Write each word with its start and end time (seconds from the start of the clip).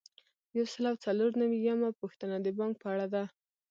یو 0.57 0.65
سل 0.73 0.83
او 0.91 0.95
څلور 1.05 1.31
نوي 1.41 1.59
یمه 1.67 1.89
پوښتنه 2.01 2.35
د 2.41 2.47
بانک 2.59 2.73
په 2.81 2.87
اړه 2.93 3.05
ده. 3.13 3.23